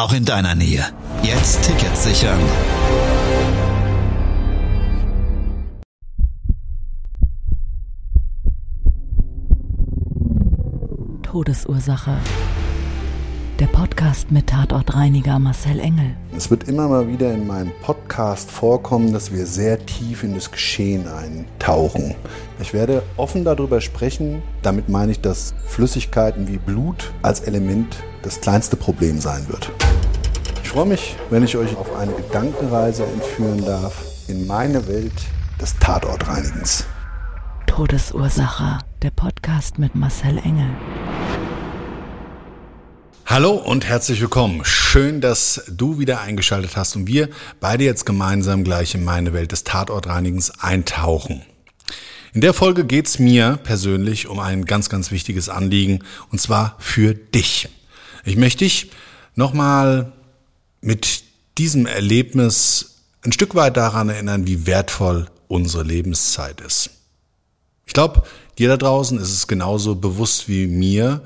auch 0.00 0.14
in 0.14 0.24
deiner 0.24 0.54
Nähe. 0.54 0.82
Jetzt 1.22 1.62
Tickets 1.62 2.04
sichern. 2.04 2.38
Todesursache. 11.22 12.16
Der 13.58 13.66
Podcast 13.66 14.30
mit 14.30 14.46
Tatortreiniger 14.46 15.38
Marcel 15.38 15.78
Engel. 15.78 16.16
Es 16.34 16.50
wird 16.50 16.66
immer 16.66 16.88
mal 16.88 17.06
wieder 17.06 17.30
in 17.34 17.46
meinem 17.46 17.72
Podcast 17.82 18.50
vorkommen, 18.50 19.12
dass 19.12 19.34
wir 19.34 19.44
sehr 19.44 19.84
tief 19.84 20.22
in 20.22 20.34
das 20.34 20.50
Geschehen 20.50 21.06
eintauchen. 21.06 22.14
Ich 22.58 22.72
werde 22.72 23.02
offen 23.18 23.44
darüber 23.44 23.82
sprechen. 23.82 24.42
Damit 24.62 24.88
meine 24.88 25.12
ich, 25.12 25.20
dass 25.20 25.52
Flüssigkeiten 25.66 26.48
wie 26.48 26.56
Blut 26.56 27.12
als 27.20 27.40
Element 27.40 28.02
das 28.22 28.40
kleinste 28.40 28.76
Problem 28.76 29.20
sein 29.20 29.46
wird. 29.48 29.70
Ich 30.70 30.74
freue 30.74 30.86
mich, 30.86 31.16
wenn 31.30 31.42
ich 31.42 31.56
euch 31.56 31.76
auf 31.76 31.96
eine 31.96 32.12
Gedankenreise 32.12 33.02
entführen 33.02 33.64
darf 33.64 34.04
in 34.28 34.46
meine 34.46 34.86
Welt 34.86 35.12
des 35.60 35.76
Tatortreinigens. 35.80 36.84
Todesursache. 37.66 38.78
Der 39.02 39.10
Podcast 39.10 39.80
mit 39.80 39.96
Marcel 39.96 40.38
Engel. 40.38 40.70
Hallo 43.26 43.50
und 43.50 43.84
herzlich 43.84 44.20
willkommen. 44.20 44.64
Schön, 44.64 45.20
dass 45.20 45.64
du 45.68 45.98
wieder 45.98 46.20
eingeschaltet 46.20 46.76
hast 46.76 46.94
und 46.94 47.08
wir 47.08 47.30
beide 47.58 47.82
jetzt 47.82 48.06
gemeinsam 48.06 48.62
gleich 48.62 48.94
in 48.94 49.02
meine 49.02 49.32
Welt 49.32 49.50
des 49.50 49.64
Tatortreinigens 49.64 50.52
eintauchen. 50.60 51.42
In 52.32 52.42
der 52.42 52.54
Folge 52.54 52.84
geht's 52.84 53.18
mir 53.18 53.58
persönlich 53.64 54.28
um 54.28 54.38
ein 54.38 54.66
ganz, 54.66 54.88
ganz 54.88 55.10
wichtiges 55.10 55.48
Anliegen 55.48 56.04
und 56.30 56.40
zwar 56.40 56.76
für 56.78 57.12
dich. 57.12 57.68
Ich 58.24 58.36
möchte 58.36 58.62
dich 58.62 58.92
nochmal 59.34 60.12
mit 60.80 61.24
diesem 61.58 61.86
Erlebnis 61.86 62.96
ein 63.22 63.32
Stück 63.32 63.54
weit 63.54 63.76
daran 63.76 64.08
erinnern, 64.08 64.46
wie 64.46 64.66
wertvoll 64.66 65.26
unsere 65.48 65.82
Lebenszeit 65.82 66.60
ist. 66.60 66.90
Ich 67.86 67.92
glaube, 67.92 68.22
dir 68.58 68.68
da 68.68 68.76
draußen 68.76 69.18
ist 69.18 69.32
es 69.32 69.46
genauso 69.46 69.94
bewusst 69.96 70.48
wie 70.48 70.66
mir, 70.66 71.22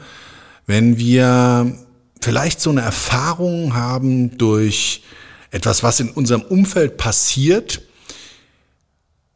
wenn 0.66 0.98
wir 0.98 1.76
vielleicht 2.20 2.60
so 2.60 2.70
eine 2.70 2.80
Erfahrung 2.80 3.74
haben 3.74 4.38
durch 4.38 5.02
etwas, 5.50 5.82
was 5.82 6.00
in 6.00 6.10
unserem 6.10 6.42
Umfeld 6.42 6.96
passiert, 6.96 7.82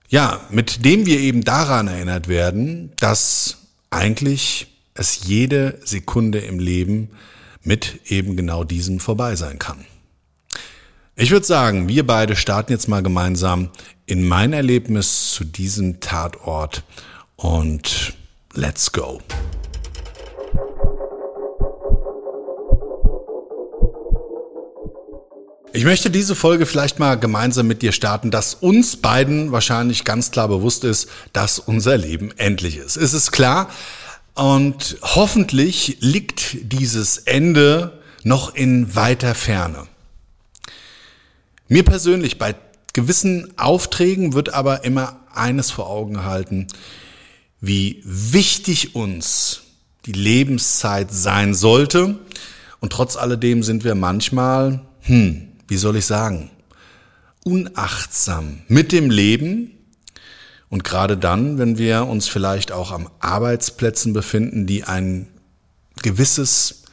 ja, 0.08 0.40
mit 0.50 0.84
dem 0.84 1.04
wir 1.04 1.20
eben 1.20 1.44
daran 1.44 1.86
erinnert 1.86 2.28
werden, 2.28 2.92
dass 2.96 3.58
eigentlich 3.90 4.68
es 4.94 5.26
jede 5.26 5.78
Sekunde 5.84 6.38
im 6.38 6.58
Leben 6.58 7.10
mit 7.62 8.00
eben 8.10 8.36
genau 8.36 8.64
diesem 8.64 9.00
vorbei 9.00 9.36
sein 9.36 9.58
kann. 9.58 9.84
Ich 11.20 11.32
würde 11.32 11.44
sagen, 11.44 11.88
wir 11.88 12.06
beide 12.06 12.36
starten 12.36 12.70
jetzt 12.70 12.86
mal 12.86 13.02
gemeinsam 13.02 13.70
in 14.06 14.22
mein 14.22 14.52
Erlebnis 14.52 15.32
zu 15.32 15.42
diesem 15.42 15.98
Tatort 15.98 16.84
und 17.34 18.12
let's 18.54 18.92
go. 18.92 19.20
Ich 25.72 25.84
möchte 25.84 26.08
diese 26.08 26.36
Folge 26.36 26.66
vielleicht 26.66 27.00
mal 27.00 27.16
gemeinsam 27.16 27.66
mit 27.66 27.82
dir 27.82 27.90
starten, 27.90 28.30
dass 28.30 28.54
uns 28.54 28.96
beiden 28.96 29.50
wahrscheinlich 29.50 30.04
ganz 30.04 30.30
klar 30.30 30.46
bewusst 30.46 30.84
ist, 30.84 31.08
dass 31.32 31.58
unser 31.58 31.96
Leben 31.96 32.30
endlich 32.36 32.76
ist. 32.76 32.96
Es 32.96 33.12
ist 33.12 33.32
klar 33.32 33.70
und 34.34 34.98
hoffentlich 35.02 35.96
liegt 35.98 36.58
dieses 36.72 37.18
Ende 37.18 37.98
noch 38.22 38.54
in 38.54 38.94
weiter 38.94 39.34
Ferne. 39.34 39.88
Mir 41.68 41.84
persönlich 41.84 42.38
bei 42.38 42.54
gewissen 42.94 43.52
Aufträgen 43.58 44.32
wird 44.32 44.54
aber 44.54 44.84
immer 44.84 45.20
eines 45.34 45.70
vor 45.70 45.88
Augen 45.88 46.14
gehalten, 46.14 46.66
wie 47.60 48.02
wichtig 48.04 48.94
uns 48.94 49.60
die 50.06 50.12
Lebenszeit 50.12 51.12
sein 51.12 51.52
sollte. 51.52 52.18
Und 52.80 52.92
trotz 52.92 53.16
alledem 53.16 53.62
sind 53.62 53.84
wir 53.84 53.94
manchmal, 53.94 54.80
hm, 55.02 55.48
wie 55.68 55.76
soll 55.76 55.96
ich 55.96 56.06
sagen, 56.06 56.50
unachtsam 57.44 58.62
mit 58.68 58.90
dem 58.90 59.10
Leben. 59.10 59.72
Und 60.70 60.84
gerade 60.84 61.18
dann, 61.18 61.58
wenn 61.58 61.76
wir 61.76 62.06
uns 62.06 62.28
vielleicht 62.28 62.72
auch 62.72 62.92
am 62.92 63.10
Arbeitsplätzen 63.20 64.14
befinden, 64.14 64.66
die 64.66 64.84
ein 64.84 65.28
gewisses 66.02 66.84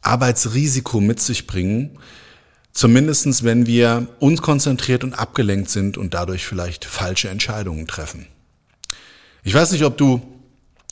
Arbeitsrisiko 0.00 1.00
mit 1.00 1.20
sich 1.20 1.46
bringen, 1.46 1.98
zumindestens 2.74 3.44
wenn 3.44 3.66
wir 3.66 4.08
unkonzentriert 4.18 5.04
und 5.04 5.14
abgelenkt 5.14 5.70
sind 5.70 5.96
und 5.96 6.12
dadurch 6.12 6.44
vielleicht 6.44 6.84
falsche 6.84 7.30
Entscheidungen 7.30 7.86
treffen. 7.86 8.26
Ich 9.44 9.54
weiß 9.54 9.72
nicht, 9.72 9.84
ob 9.84 9.96
du 9.96 10.20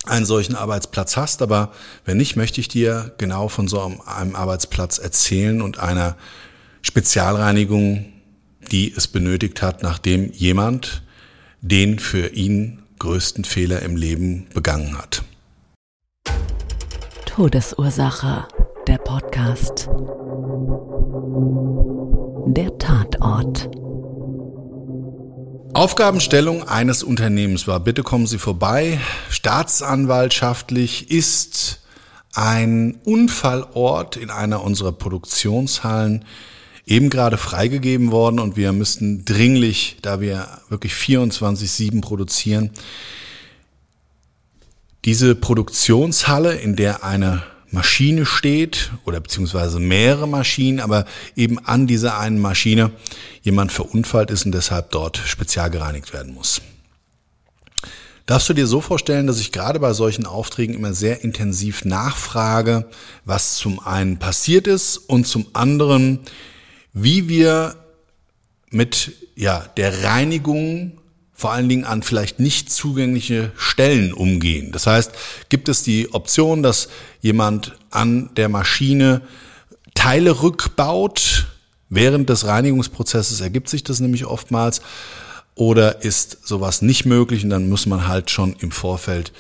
einen 0.05 0.25
solchen 0.25 0.57
Arbeitsplatz 0.57 1.17
hast, 1.17 1.43
aber 1.43 1.73
wenn 2.05 2.17
nicht, 2.17 2.37
möchte 2.37 2.61
ich 2.61 2.69
dir 2.69 3.13
genau 3.19 3.49
von 3.49 3.69
so 3.69 3.81
einem 4.07 4.35
Arbeitsplatz 4.35 4.99
erzählen 4.99 5.63
und 5.63 5.79
einer 5.79 6.17
Spezialreinigung, 6.83 8.13
die 8.71 8.93
es 8.95 9.07
benötigt 9.07 9.63
hat, 9.63 9.83
nachdem 9.83 10.33
jemand 10.33 11.03
den 11.61 11.99
für 11.99 12.29
ihn 12.29 12.83
größten 12.99 13.45
Fehler 13.45 13.83
im 13.83 13.97
Leben 13.97 14.47
begangen 14.55 14.99
hat. 14.99 15.23
Todesursache, 17.27 18.47
der 18.87 18.99
Podcast. 18.99 19.89
Der 22.47 22.77
Tatort. 22.77 23.71
Aufgabenstellung 25.75 26.65
eines 26.65 27.03
Unternehmens 27.03 27.69
war, 27.69 27.79
bitte 27.81 28.03
kommen 28.03 28.27
Sie 28.27 28.39
vorbei, 28.39 29.01
staatsanwaltschaftlich 29.31 31.11
ist 31.11 31.81
ein 32.35 32.99
Unfallort 33.05 34.17
in 34.17 34.31
einer 34.31 34.65
unserer 34.65 34.93
Produktionshallen 34.93 36.25
eben 36.85 37.11
gerade 37.11 37.39
freigegeben 37.39 38.11
worden 38.11 38.41
und 38.41 38.57
wir 38.57 38.73
müssten 38.73 39.25
dringlich, 39.25 39.99
da 40.03 40.21
wir 40.21 40.49
wirklich 40.69 40.95
24-7 40.95 42.01
produzieren, 42.01 42.71
diese 45.05 45.35
Produktionshalle, 45.35 46.55
in 46.55 46.77
der 46.77 47.05
eine 47.05 47.43
Maschine 47.73 48.27
steht 48.27 48.93
oder 49.05 49.19
beziehungsweise 49.19 49.81
mehrere 49.81 50.29
Maschinen, 50.29 50.79
aber 50.79 51.07
eben 51.35 51.59
an 51.59 51.87
dieser 51.87 52.19
einen 52.19 52.39
Maschine 52.39 52.93
jemand 53.43 53.73
verunfallt 53.73 54.31
ist 54.31 54.45
und 54.45 54.53
deshalb 54.53 54.91
dort 54.91 55.17
spezial 55.17 55.71
gereinigt 55.71 56.13
werden 56.13 56.35
muss. 56.35 56.61
Darfst 58.27 58.49
du 58.49 58.55
dir 58.55 58.67
so 58.67 58.81
vorstellen, 58.81 59.27
dass 59.27 59.41
ich 59.41 59.53
gerade 59.53 59.81
bei 59.81 59.95
solchen 59.95 60.27
Aufträgen 60.27 60.75
immer 60.75 60.95
sehr 60.95 61.25
intensiv 61.25 61.85
nachfrage, 61.85 62.89
was 63.25 63.57
zum 63.57 63.81
einen 63.81 64.19
passiert 64.19 64.67
ist 64.69 64.97
und 64.97 65.27
zum 65.27 65.47
anderen, 65.55 66.21
wie 66.93 67.29
wir 67.29 67.75
mit 68.71 69.13
ja, 69.35 69.67
der 69.77 70.05
Reinigung 70.05 70.99
vor 71.43 71.51
allen 71.51 71.69
Dingen 71.69 71.85
an 71.85 72.05
vielleicht 72.05 72.39
nicht 72.39 72.71
zugängliche 72.71 73.51
Stellen 73.57 74.13
umgehen. 74.13 74.71
Das 74.71 74.87
heißt, 74.87 75.11
gibt 75.49 75.69
es 75.69 75.83
die 75.83 76.15
Option, 76.15 76.63
dass 76.63 76.89
jemand 77.21 77.73
an 77.91 78.31
der 78.37 78.49
Maschine 78.49 79.23
Teile 79.93 80.41
rückbaut, 80.41 81.49
während 81.89 82.29
des 82.29 82.47
Reinigungsprozesses 82.47 83.41
ergibt 83.41 83.69
sich 83.69 83.83
das 83.83 83.99
nämlich 83.99 84.25
oftmals, 84.25 84.83
oder 85.57 86.05
ist 86.05 86.47
sowas 86.47 86.81
nicht 86.81 87.07
möglich 87.07 87.43
und 87.43 87.51
dann 87.51 87.69
muss 87.69 87.87
man 87.87 88.07
halt 88.07 88.31
schon 88.31 88.55
im 88.61 88.71
Vorfeld 88.71 89.33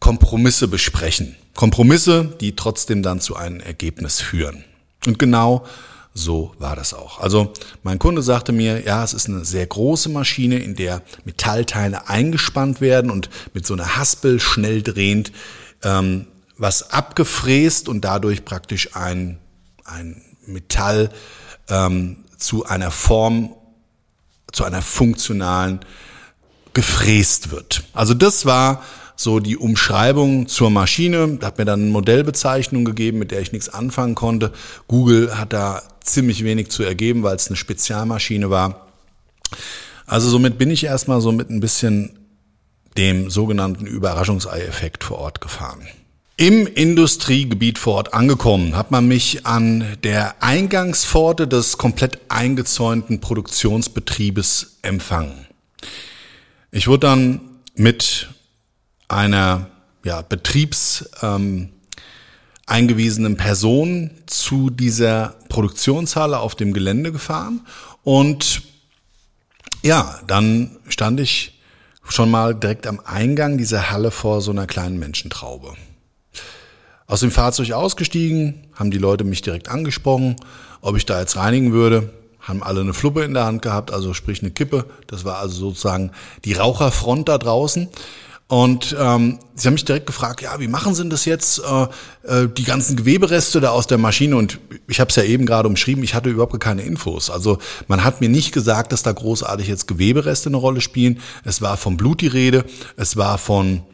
Kompromisse 0.00 0.68
besprechen. 0.68 1.36
Kompromisse, 1.54 2.36
die 2.42 2.56
trotzdem 2.56 3.02
dann 3.02 3.22
zu 3.22 3.36
einem 3.36 3.60
Ergebnis 3.60 4.20
führen. 4.20 4.64
Und 5.06 5.18
genau 5.18 5.64
so 6.14 6.54
war 6.58 6.76
das 6.76 6.92
auch. 6.92 7.20
Also 7.20 7.52
mein 7.82 7.98
Kunde 7.98 8.22
sagte 8.22 8.52
mir, 8.52 8.84
ja, 8.84 9.02
es 9.02 9.14
ist 9.14 9.28
eine 9.28 9.44
sehr 9.44 9.66
große 9.66 10.10
Maschine, 10.10 10.58
in 10.58 10.76
der 10.76 11.02
Metallteile 11.24 12.08
eingespannt 12.08 12.80
werden 12.80 13.10
und 13.10 13.30
mit 13.54 13.66
so 13.66 13.74
einer 13.74 13.96
Haspel 13.96 14.38
schnell 14.38 14.82
drehend 14.82 15.32
ähm, 15.82 16.26
was 16.58 16.90
abgefräst 16.90 17.88
und 17.88 18.02
dadurch 18.02 18.44
praktisch 18.44 18.94
ein, 18.94 19.38
ein 19.84 20.22
Metall 20.46 21.10
ähm, 21.68 22.24
zu 22.36 22.66
einer 22.66 22.90
Form, 22.90 23.54
zu 24.52 24.64
einer 24.64 24.82
funktionalen 24.82 25.80
gefräst 26.74 27.50
wird. 27.50 27.84
Also 27.92 28.14
das 28.14 28.46
war 28.46 28.82
so 29.16 29.40
die 29.40 29.56
Umschreibung 29.56 30.48
zur 30.48 30.70
Maschine. 30.70 31.38
Hat 31.42 31.58
mir 31.58 31.64
dann 31.64 31.82
eine 31.82 31.90
Modellbezeichnung 31.90 32.84
gegeben, 32.84 33.18
mit 33.18 33.30
der 33.30 33.40
ich 33.40 33.52
nichts 33.52 33.68
anfangen 33.68 34.14
konnte. 34.14 34.52
Google 34.88 35.38
hat 35.38 35.52
da 35.52 35.82
ziemlich 36.00 36.44
wenig 36.44 36.70
zu 36.70 36.82
ergeben, 36.82 37.22
weil 37.22 37.36
es 37.36 37.48
eine 37.48 37.56
Spezialmaschine 37.56 38.50
war. 38.50 38.88
Also 40.06 40.28
somit 40.28 40.58
bin 40.58 40.70
ich 40.70 40.84
erstmal 40.84 41.20
so 41.20 41.32
mit 41.32 41.50
ein 41.50 41.60
bisschen 41.60 42.18
dem 42.96 43.30
sogenannten 43.30 43.86
Überraschungsei-Effekt 43.86 45.04
vor 45.04 45.18
Ort 45.18 45.40
gefahren. 45.40 45.86
Im 46.36 46.66
Industriegebiet 46.66 47.78
vor 47.78 47.94
Ort 47.94 48.14
angekommen, 48.14 48.76
hat 48.76 48.90
man 48.90 49.06
mich 49.06 49.46
an 49.46 49.96
der 50.02 50.42
Eingangspforte 50.42 51.46
des 51.46 51.78
komplett 51.78 52.18
eingezäunten 52.28 53.20
Produktionsbetriebes 53.20 54.78
empfangen. 54.82 55.46
Ich 56.70 56.88
wurde 56.88 57.06
dann 57.06 57.40
mit 57.74 58.28
einer 59.12 59.66
ja, 60.04 60.22
betriebs 60.22 61.08
ähm, 61.22 61.70
eingewiesenen 62.66 63.36
Person 63.36 64.10
zu 64.26 64.70
dieser 64.70 65.34
Produktionshalle 65.48 66.38
auf 66.38 66.54
dem 66.54 66.72
Gelände 66.72 67.12
gefahren 67.12 67.60
und 68.02 68.62
ja, 69.82 70.20
dann 70.26 70.76
stand 70.88 71.20
ich 71.20 71.60
schon 72.08 72.30
mal 72.30 72.54
direkt 72.54 72.86
am 72.86 73.00
Eingang 73.04 73.58
dieser 73.58 73.90
Halle 73.90 74.10
vor 74.10 74.40
so 74.40 74.50
einer 74.50 74.66
kleinen 74.66 74.98
Menschentraube. 74.98 75.74
Aus 77.06 77.20
dem 77.20 77.30
Fahrzeug 77.30 77.72
ausgestiegen, 77.72 78.68
haben 78.74 78.90
die 78.90 78.98
Leute 78.98 79.24
mich 79.24 79.42
direkt 79.42 79.68
angesprochen, 79.68 80.36
ob 80.80 80.96
ich 80.96 81.04
da 81.04 81.20
jetzt 81.20 81.36
reinigen 81.36 81.72
würde 81.72 82.10
haben 82.42 82.62
alle 82.62 82.80
eine 82.80 82.92
Fluppe 82.92 83.22
in 83.22 83.34
der 83.34 83.44
Hand 83.44 83.62
gehabt, 83.62 83.92
also 83.92 84.14
sprich 84.14 84.42
eine 84.42 84.50
Kippe. 84.50 84.84
Das 85.06 85.24
war 85.24 85.38
also 85.38 85.68
sozusagen 85.68 86.10
die 86.44 86.54
Raucherfront 86.54 87.28
da 87.28 87.38
draußen. 87.38 87.88
Und 88.52 88.94
ähm, 89.00 89.38
sie 89.54 89.66
haben 89.66 89.72
mich 89.72 89.86
direkt 89.86 90.04
gefragt, 90.04 90.42
ja, 90.42 90.60
wie 90.60 90.68
machen 90.68 90.94
Sie 90.94 91.00
denn 91.00 91.08
das 91.08 91.24
jetzt, 91.24 91.58
äh, 91.60 92.42
äh, 92.42 92.48
die 92.48 92.64
ganzen 92.64 92.96
Gewebereste 92.96 93.62
da 93.62 93.70
aus 93.70 93.86
der 93.86 93.96
Maschine? 93.96 94.36
Und 94.36 94.58
ich 94.88 95.00
habe 95.00 95.08
es 95.08 95.16
ja 95.16 95.22
eben 95.22 95.46
gerade 95.46 95.66
umschrieben, 95.66 96.04
ich 96.04 96.12
hatte 96.12 96.28
überhaupt 96.28 96.60
keine 96.60 96.82
Infos. 96.82 97.30
Also 97.30 97.56
man 97.88 98.04
hat 98.04 98.20
mir 98.20 98.28
nicht 98.28 98.52
gesagt, 98.52 98.92
dass 98.92 99.02
da 99.02 99.12
großartig 99.12 99.68
jetzt 99.68 99.88
Gewebereste 99.88 100.50
eine 100.50 100.58
Rolle 100.58 100.82
spielen. 100.82 101.20
Es 101.44 101.62
war 101.62 101.78
vom 101.78 101.96
Blut 101.96 102.20
die 102.20 102.26
Rede, 102.26 102.66
es 102.98 103.16
war 103.16 103.38
von 103.38 103.84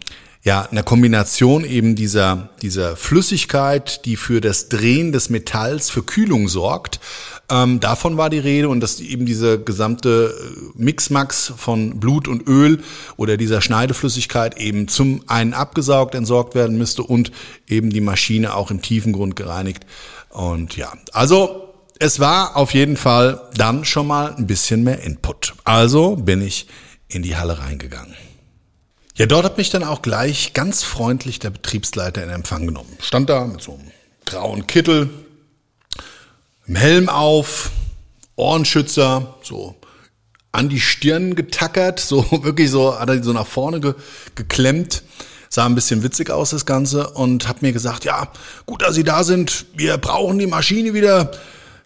ja, 0.42 0.68
einer 0.70 0.82
Kombination 0.82 1.64
eben 1.64 1.94
dieser, 1.94 2.50
dieser 2.62 2.96
Flüssigkeit, 2.96 4.04
die 4.04 4.16
für 4.16 4.40
das 4.40 4.68
Drehen 4.68 5.12
des 5.12 5.30
Metalls 5.30 5.90
für 5.90 6.02
Kühlung 6.02 6.48
sorgt, 6.48 7.00
ähm, 7.50 7.80
davon 7.80 8.16
war 8.18 8.28
die 8.28 8.38
Rede 8.38 8.68
und 8.68 8.80
dass 8.80 9.00
eben 9.00 9.24
diese 9.24 9.58
gesamte 9.58 10.34
äh, 10.38 10.82
Mixmax 10.82 11.52
von 11.56 11.98
Blut 11.98 12.28
und 12.28 12.46
Öl 12.46 12.82
oder 13.16 13.38
dieser 13.38 13.62
Schneideflüssigkeit 13.62 14.58
eben 14.58 14.86
zum 14.86 15.22
einen 15.28 15.54
abgesaugt, 15.54 16.14
entsorgt 16.14 16.54
werden 16.54 16.76
müsste 16.76 17.02
und 17.02 17.32
eben 17.66 17.90
die 17.90 18.02
Maschine 18.02 18.54
auch 18.54 18.70
im 18.70 18.82
Tiefengrund 18.82 19.34
gereinigt. 19.34 19.86
Und 20.28 20.76
ja, 20.76 20.92
also 21.12 21.74
es 21.98 22.20
war 22.20 22.56
auf 22.56 22.74
jeden 22.74 22.96
Fall 22.96 23.40
dann 23.54 23.84
schon 23.86 24.06
mal 24.06 24.34
ein 24.36 24.46
bisschen 24.46 24.84
mehr 24.84 25.02
Input. 25.02 25.54
Also 25.64 26.16
bin 26.16 26.42
ich 26.42 26.66
in 27.08 27.22
die 27.22 27.36
Halle 27.36 27.58
reingegangen. 27.58 28.27
Ja, 29.18 29.26
dort 29.26 29.44
hat 29.44 29.58
mich 29.58 29.68
dann 29.68 29.82
auch 29.82 30.00
gleich 30.00 30.52
ganz 30.54 30.84
freundlich 30.84 31.40
der 31.40 31.50
Betriebsleiter 31.50 32.22
in 32.22 32.30
Empfang 32.30 32.66
genommen. 32.66 32.96
Stand 33.00 33.28
da 33.28 33.44
mit 33.46 33.60
so 33.60 33.72
einem 33.72 33.90
grauen 34.24 34.68
Kittel, 34.68 35.10
im 36.68 36.76
Helm 36.76 37.08
auf, 37.08 37.72
Ohrenschützer, 38.36 39.34
so 39.42 39.74
an 40.52 40.68
die 40.68 40.78
Stirn 40.78 41.34
getackert, 41.34 41.98
so 41.98 42.24
wirklich 42.44 42.70
so, 42.70 42.96
hat 42.96 43.08
er 43.08 43.20
so 43.20 43.32
nach 43.32 43.48
vorne 43.48 43.80
ge, 43.80 43.94
geklemmt. 44.36 45.02
Sah 45.48 45.66
ein 45.66 45.74
bisschen 45.74 46.04
witzig 46.04 46.30
aus, 46.30 46.50
das 46.50 46.64
Ganze, 46.64 47.10
und 47.10 47.48
hat 47.48 47.60
mir 47.60 47.72
gesagt, 47.72 48.04
ja, 48.04 48.30
gut, 48.66 48.82
dass 48.82 48.94
Sie 48.94 49.02
da 49.02 49.24
sind, 49.24 49.66
wir 49.74 49.98
brauchen 49.98 50.38
die 50.38 50.46
Maschine 50.46 50.94
wieder. 50.94 51.32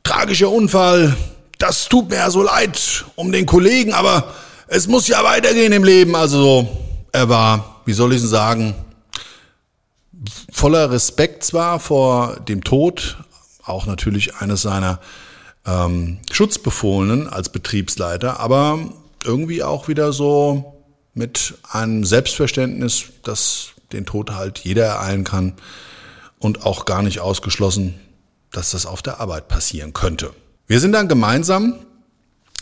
Tragischer 0.05 0.51
Unfall, 0.51 1.17
das 1.57 1.89
tut 1.89 2.11
mir 2.11 2.17
ja 2.17 2.31
so 2.31 2.43
leid 2.43 3.07
um 3.15 3.33
den 3.33 3.47
Kollegen, 3.47 3.95
aber 3.95 4.35
es 4.67 4.87
muss 4.87 5.09
ja 5.09 5.25
weitergehen 5.25 5.73
im 5.73 5.85
Leben. 5.85 6.15
Also 6.15 6.82
er 7.13 7.29
war, 7.29 7.83
wie 7.85 7.93
soll 7.93 8.15
ich 8.15 8.23
sagen, 8.23 8.75
voller 10.51 10.91
Respekt 10.91 11.45
zwar 11.45 11.79
vor 11.79 12.41
dem 12.41 12.65
Tod, 12.65 13.19
auch 13.65 13.87
natürlich 13.87 14.37
eines 14.37 14.63
seiner 14.63 14.99
ähm, 15.67 16.19
Schutzbefohlenen 16.31 17.29
als 17.29 17.51
Betriebsleiter, 17.51 18.41
aber 18.41 18.79
irgendwie 19.25 19.63
auch 19.63 19.89
wieder 19.89 20.13
so 20.13 20.83
mit 21.15 21.55
einem 21.71 22.05
Selbstverständnis, 22.05 23.05
dass 23.23 23.69
den 23.93 24.07
Tod 24.07 24.31
halt 24.31 24.61
jeder 24.61 24.87
ereilen 24.87 25.25
kann 25.25 25.55
und 26.39 26.65
auch 26.65 26.87
gar 26.87 27.03
nicht 27.03 27.21
ausgeschlossen, 27.21 27.95
dass 28.51 28.71
das 28.71 28.87
auf 28.87 29.03
der 29.03 29.21
Arbeit 29.21 29.49
passieren 29.49 29.93
könnte. 29.93 30.33
Wir 30.67 30.81
sind 30.81 30.93
dann 30.93 31.09
gemeinsam, 31.09 31.75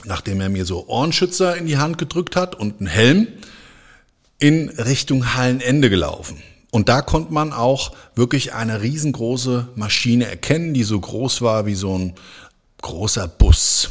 nachdem 0.05 0.41
er 0.41 0.49
mir 0.49 0.65
so 0.65 0.87
Ohrenschützer 0.89 1.57
in 1.57 1.67
die 1.67 1.79
Hand 1.79 1.99
gedrückt 1.99 2.37
hat 2.37 2.55
und 2.55 2.81
einen 2.81 2.89
Helm, 2.89 3.29
in 4.41 4.71
Richtung 4.71 5.35
Hallenende 5.35 5.91
gelaufen. 5.91 6.43
Und 6.71 6.89
da 6.89 7.03
konnte 7.03 7.33
man 7.33 7.53
auch 7.53 7.93
wirklich 8.15 8.55
eine 8.55 8.83
riesengroße 8.83 9.69
Maschine 9.75 10.27
erkennen, 10.27 10.75
die 10.75 10.85
so 10.85 10.99
groß 10.99 11.43
war 11.43 11.67
wie 11.67 11.75
so 11.75 11.97
ein 11.97 12.15
großer 12.81 13.29
Bus. 13.29 13.91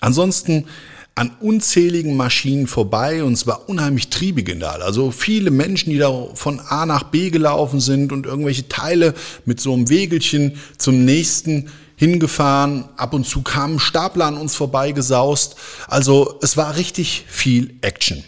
Ansonsten 0.00 0.66
an 1.14 1.30
unzähligen 1.40 2.16
Maschinen 2.16 2.66
vorbei 2.66 3.24
und 3.24 3.32
es 3.32 3.46
war 3.46 3.68
unheimlich 3.68 4.10
triebig 4.10 4.48
in 4.50 4.60
der 4.60 4.72
Halle. 4.72 4.84
Also 4.84 5.10
viele 5.10 5.50
Menschen, 5.50 5.90
die 5.90 5.98
da 5.98 6.12
von 6.34 6.60
A 6.60 6.84
nach 6.84 7.04
B 7.04 7.30
gelaufen 7.30 7.80
sind 7.80 8.12
und 8.12 8.26
irgendwelche 8.26 8.68
Teile 8.68 9.14
mit 9.46 9.60
so 9.60 9.72
einem 9.72 9.88
Wegelchen 9.88 10.58
zum 10.76 11.04
nächsten 11.04 11.70
hingefahren. 11.96 12.84
Ab 12.98 13.14
und 13.14 13.26
zu 13.26 13.40
kamen 13.42 13.78
Stapler 13.78 14.26
an 14.26 14.36
uns 14.36 14.54
vorbeigesaust. 14.56 15.56
Also 15.86 16.38
es 16.42 16.58
war 16.58 16.76
richtig 16.76 17.24
viel 17.28 17.74
Action 17.80 18.22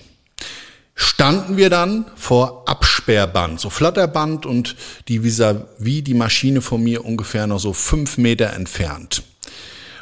standen 0.99 1.57
wir 1.57 1.71
dann 1.71 2.07
vor 2.17 2.65
Absperrband, 2.69 3.61
so 3.61 3.71
Flatterband 3.71 4.45
und 4.45 4.75
die 5.07 5.21
vis-à-vis 5.21 6.03
die 6.03 6.15
Maschine 6.15 6.61
von 6.61 6.83
mir 6.83 7.05
ungefähr 7.05 7.47
noch 7.47 7.61
so 7.61 7.73
fünf 7.73 8.19
Meter 8.19 8.53
entfernt. 8.53 9.23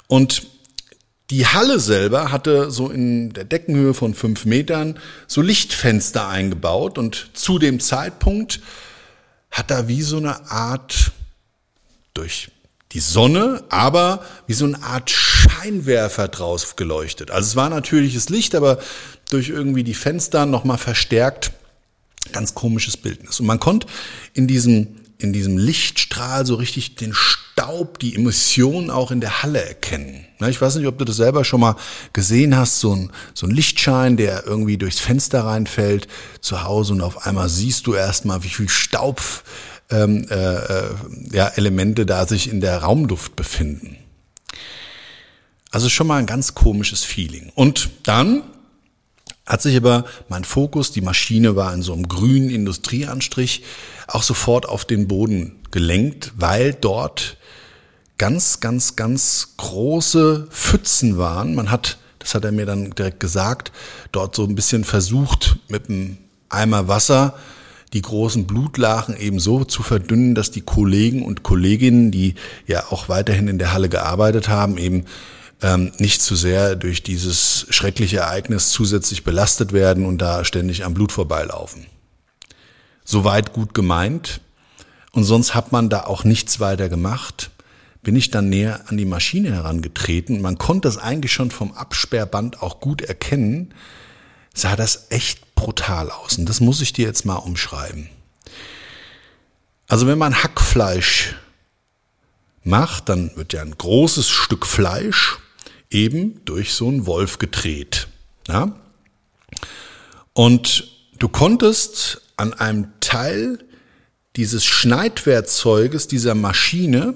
Und 0.07 0.47
die 1.29 1.47
Halle 1.47 1.81
selber 1.81 2.33
hatte 2.33 2.71
so 2.71 2.89
in 2.89 3.35
der 3.35 3.45
Deckenhöhe 3.45 3.93
von 3.93 4.15
fünf 4.15 4.47
Metern 4.47 4.99
so 5.27 5.43
Lichtfenster 5.43 6.29
eingebaut 6.29 6.97
und 6.97 7.31
zu 7.35 7.59
dem 7.59 7.79
Zeitpunkt 7.79 8.61
hat 9.51 9.71
da 9.71 9.89
wie 9.89 10.03
so 10.03 10.17
eine 10.17 10.51
Art 10.51 11.13
durch 12.15 12.49
die 12.93 13.01
Sonne, 13.01 13.65
aber 13.69 14.25
wie 14.47 14.55
so 14.55 14.65
eine 14.65 14.83
Art 14.83 15.11
Scheinwerfer 15.11 16.29
draus 16.29 16.77
geleuchtet. 16.77 17.31
Also 17.31 17.49
es 17.49 17.57
war 17.57 17.69
natürliches 17.69 18.29
Licht, 18.29 18.55
aber 18.55 18.79
durch 19.31 19.49
irgendwie 19.49 19.85
die 19.85 19.95
Fenster 19.95 20.47
nochmal 20.47 20.79
verstärkt. 20.79 21.53
Ganz 22.33 22.55
komisches 22.55 22.97
Bildnis. 22.97 23.41
Und 23.41 23.47
man 23.47 23.61
konnte 23.61 23.87
in 24.35 24.47
diesem, 24.47 24.89
in 25.19 25.33
diesem 25.33 25.59
Lichtstrahl 25.59 26.47
so 26.47 26.55
richtig 26.57 26.97
den 26.97 27.13
Staub, 27.13 27.99
die 27.99 28.15
Emissionen 28.15 28.91
auch 28.91 29.11
in 29.11 29.21
der 29.21 29.43
Halle 29.43 29.65
erkennen. 29.65 30.27
Ich 30.49 30.61
weiß 30.61 30.77
nicht, 30.77 30.87
ob 30.87 30.99
du 30.99 31.05
das 31.05 31.17
selber 31.17 31.45
schon 31.45 31.61
mal 31.61 31.77
gesehen 32.13 32.57
hast, 32.57 32.81
so 32.81 32.95
ein, 32.95 33.11
so 33.33 33.47
ein 33.47 33.53
Lichtschein, 33.53 34.17
der 34.17 34.45
irgendwie 34.47 34.77
durchs 34.77 34.99
Fenster 34.99 35.45
reinfällt 35.45 36.09
zu 36.41 36.65
Hause 36.65 36.93
und 36.93 37.01
auf 37.01 37.27
einmal 37.27 37.49
siehst 37.49 37.87
du 37.87 37.95
erstmal, 37.95 38.43
wie 38.43 38.51
viel 38.51 38.69
Staub 38.69 39.23
ähm, 39.91 40.27
äh, 40.31 40.35
äh, 40.35 40.95
ja, 41.33 41.49
Elemente 41.49 42.07
da 42.07 42.27
sich 42.27 42.51
in 42.51 42.61
der 42.61 42.79
Raumluft 42.79 43.37
befinden. 43.37 43.97
Also 45.71 45.89
schon 45.89 46.07
mal 46.07 46.19
ein 46.19 46.27
ganz 46.27 46.55
komisches 46.55 47.05
Feeling. 47.05 47.53
Und 47.55 47.91
dann 48.05 48.43
hat 49.47 49.63
sich 49.63 49.77
aber 49.77 50.05
mein 50.29 50.45
Fokus, 50.45 50.91
die 50.91 51.01
Maschine 51.01 51.55
war 51.55 51.73
in 51.73 51.83
so 51.83 51.93
einem 51.93 52.09
grünen 52.09 52.51
Industrieanstrich, 52.51 53.63
auch 54.09 54.23
sofort 54.23 54.69
auf 54.69 54.85
den 54.85 55.07
Boden 55.07 55.61
gelenkt, 55.71 56.33
weil 56.37 56.75
dort 56.75 57.37
ganz, 58.19 58.61
ganz, 58.61 58.97
ganz 58.97 59.55
große 59.57 60.49
Pfützen 60.51 61.19
waren. 61.19 61.55
Man 61.55 61.71
hat, 61.71 61.99
das 62.19 62.35
hat 62.35 62.45
er 62.45 62.53
mir 62.53 62.67
dann 62.67 62.91
direkt 62.91 63.21
gesagt, 63.21 63.71
dort 64.11 64.35
so 64.35 64.45
ein 64.45 64.55
bisschen 64.55 64.85
versucht, 64.85 65.59
mit 65.69 65.89
einem 65.89 66.19
Eimer 66.49 66.89
Wasser 66.89 67.35
die 67.93 68.03
großen 68.03 68.47
Blutlachen 68.47 69.17
eben 69.17 69.39
so 69.39 69.65
zu 69.65 69.83
verdünnen, 69.83 70.35
dass 70.35 70.51
die 70.51 70.61
Kollegen 70.61 71.25
und 71.25 71.43
Kolleginnen, 71.43 72.11
die 72.11 72.35
ja 72.67 72.85
auch 72.91 73.09
weiterhin 73.09 73.49
in 73.49 73.59
der 73.59 73.73
Halle 73.73 73.89
gearbeitet 73.89 74.49
haben, 74.49 74.77
eben 74.77 75.05
ähm, 75.63 75.93
nicht 75.99 76.21
zu 76.21 76.37
sehr 76.37 76.77
durch 76.77 77.03
dieses 77.03 77.67
schreckliche 77.71 78.19
Ereignis 78.19 78.71
zusätzlich 78.71 79.25
belastet 79.25 79.73
werden 79.73 80.05
und 80.05 80.19
da 80.19 80.45
ständig 80.45 80.85
am 80.85 80.95
Blut 80.95 81.13
vorbeilaufen. 81.13 81.87
Soweit 83.05 83.53
gut 83.53 83.73
gemeint. 83.73 84.41
Und 85.13 85.25
sonst 85.25 85.55
hat 85.55 85.73
man 85.73 85.89
da 85.89 86.05
auch 86.05 86.25
nichts 86.25 86.61
weiter 86.61 86.91
gemacht, 86.91 87.51
bin 88.03 88.17
ich 88.17 88.31
dann 88.31 88.51
näher 88.51 88.83
an 88.89 88.99
die 88.99 89.07
Maschine 89.07 89.53
herangetreten. 89.53 90.43
Man 90.43 90.59
konnte 90.59 90.89
das 90.89 90.99
eigentlich 90.99 91.33
schon 91.33 91.51
vom 91.51 91.73
Absperrband 91.73 92.63
auch 92.63 92.81
gut 92.81 93.01
erkennen. 93.01 93.73
Sah 94.55 94.77
das 94.77 95.07
echt 95.09 95.46
brutal 95.57 96.13
aus. 96.13 96.39
Und 96.39 96.49
das 96.49 96.61
muss 96.61 96.81
ich 96.81 96.93
dir 96.93 97.07
jetzt 97.07 97.25
mal 97.25 97.37
umschreiben. 97.37 98.09
Also 99.89 100.07
wenn 100.07 100.19
man 100.19 100.43
Hackfleisch 100.43 101.35
macht, 102.63 103.09
dann 103.09 103.37
wird 103.37 103.53
ja 103.53 103.63
ein 103.63 103.77
großes 103.77 104.29
Stück 104.29 104.67
Fleisch 104.67 105.39
eben 105.91 106.45
durch 106.45 106.75
so 106.75 106.89
einen 106.89 107.07
Wolf 107.07 107.39
gedreht. 107.39 108.07
Ja? 108.49 108.79
Und 110.33 110.89
du 111.19 111.29
konntest 111.29 112.23
an 112.37 112.53
einem 112.53 112.93
Teil 113.01 113.59
dieses 114.37 114.65
Schneidwerkzeuges, 114.65 116.09
dieser 116.09 116.35
Maschine, 116.35 117.15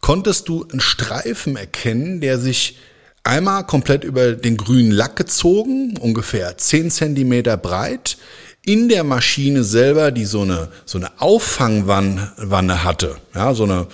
konntest 0.00 0.48
du 0.48 0.64
einen 0.68 0.80
Streifen 0.80 1.56
erkennen, 1.56 2.20
der 2.20 2.38
sich 2.38 2.78
einmal 3.24 3.66
komplett 3.66 4.04
über 4.04 4.32
den 4.32 4.56
grünen 4.56 4.90
Lack 4.90 5.16
gezogen, 5.16 5.96
ungefähr 5.98 6.56
10 6.56 6.90
Zentimeter 6.90 7.56
breit, 7.56 8.16
in 8.64 8.88
der 8.88 9.04
Maschine 9.04 9.64
selber, 9.64 10.10
die 10.10 10.24
so 10.24 10.42
eine, 10.42 10.68
so 10.84 10.98
eine 10.98 11.20
Auffangwanne 11.20 12.84
hatte, 12.84 13.16
ja, 13.34 13.54
so 13.54 13.64
eine, 13.64 13.86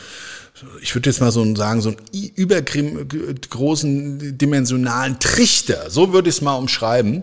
ich 0.80 0.95
würde 0.95 1.11
jetzt 1.11 1.21
mal 1.21 1.30
so 1.30 1.54
sagen, 1.54 1.80
so 1.80 1.90
einen 1.90 1.99
übergroßen 2.12 4.38
dimensionalen 4.38 5.18
Trichter, 5.21 5.90
so 5.90 6.12
würde 6.12 6.28
ich 6.28 6.37
es 6.37 6.42
mal 6.42 6.54
umschreiben. 6.54 7.23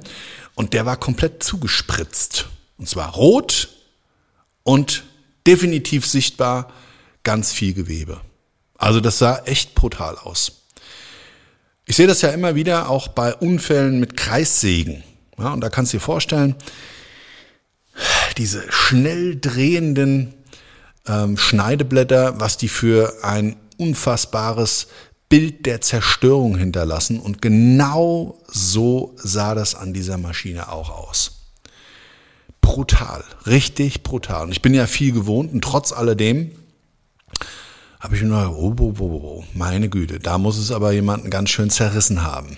Und 0.56 0.74
der 0.74 0.86
war 0.86 0.98
komplett 0.98 1.42
zugespritzt. 1.42 2.46
Und 2.78 2.88
zwar 2.88 3.14
rot 3.14 3.70
und 4.62 5.04
definitiv 5.48 6.06
sichtbar 6.06 6.72
ganz 7.24 7.52
viel 7.52 7.74
Gewebe. 7.74 8.22
Also 8.78 9.00
das 9.00 9.18
sah 9.18 9.40
echt 9.46 9.74
brutal 9.74 10.18
aus. 10.18 10.63
Ich 11.86 11.96
sehe 11.96 12.08
das 12.08 12.22
ja 12.22 12.30
immer 12.30 12.56
wieder 12.56 12.90
auch 12.90 13.10
bei 13.10 13.34
Unfällen 13.34 14.00
mit 14.00 14.16
Kreissägen. 14.16 15.04
Ja, 15.38 15.54
und 15.54 15.62
da 15.62 15.70
kannst 15.70 15.94
du 15.94 15.98
dir 15.98 16.02
vorstellen, 16.02 16.56
diese 18.38 18.64
schnell 18.72 19.40
drehenden 19.40 20.34
ähm, 21.08 21.38
Schneideblätter, 21.38 22.40
was 22.40 22.58
die 22.58 22.70
für 22.70 23.14
ein 23.24 23.56
unfassbares 23.78 24.88
Bild 25.30 25.66
der 25.66 25.82
Zerstörung 25.82 26.58
hinterlassen. 26.58 27.20
Und 27.20 27.42
genau 27.42 28.40
so 28.48 29.16
sah 29.18 29.56
das 29.56 29.76
an 29.76 29.94
dieser 29.94 30.18
Maschine 30.18 30.72
auch 30.72 30.90
aus. 30.90 31.50
Brutal, 32.62 33.24
richtig 33.46 34.04
brutal. 34.04 34.44
Und 34.46 34.52
ich 34.52 34.62
bin 34.62 34.74
ja 34.74 34.88
viel 34.88 35.12
gewohnt 35.12 35.52
und 35.52 35.64
trotz 35.64 35.92
alledem 35.92 36.52
habe 38.04 38.18
ich 38.18 38.22
mir 38.22 38.28
nur, 38.28 38.58
oh, 38.58 38.76
oh, 38.78 38.94
oh, 39.00 39.22
oh, 39.24 39.44
meine 39.54 39.88
Güte, 39.88 40.20
da 40.20 40.38
muss 40.38 40.58
es 40.58 40.72
aber 40.72 40.92
jemanden 40.92 41.30
ganz 41.30 41.52
schön 41.52 41.70
zerrissen 41.70 42.22
haben. 42.22 42.58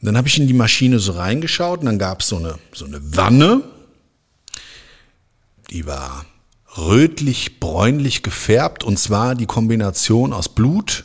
Dann 0.00 0.16
habe 0.16 0.26
ich 0.26 0.38
in 0.38 0.46
die 0.46 0.54
Maschine 0.54 0.98
so 0.98 1.12
reingeschaut 1.12 1.80
und 1.80 1.86
dann 1.86 1.98
gab 1.98 2.22
es 2.22 2.28
so 2.28 2.36
eine, 2.36 2.58
so 2.72 2.86
eine 2.86 2.98
Wanne, 3.14 3.60
die 5.70 5.86
war 5.86 6.24
rötlich-bräunlich 6.78 8.22
gefärbt 8.22 8.84
und 8.84 8.98
zwar 8.98 9.34
die 9.34 9.46
Kombination 9.46 10.32
aus 10.32 10.48
Blut, 10.48 11.04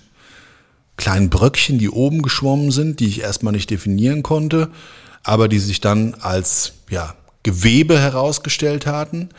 kleinen 0.96 1.30
Bröckchen, 1.30 1.80
die 1.80 1.90
oben 1.90 2.22
geschwommen 2.22 2.72
sind, 2.72 3.02
die 3.02 3.08
ich 3.08 3.20
erstmal 3.20 3.52
nicht 3.52 3.70
definieren 3.70 4.24
konnte, 4.24 4.70
aber 5.22 5.50
die 5.50 5.60
sich 5.60 5.82
dann 5.82 6.14
als 6.22 6.74
ja, 6.90 7.16
Gewebe 7.42 8.00
herausgestellt 8.00 8.86
hatten 8.86 9.32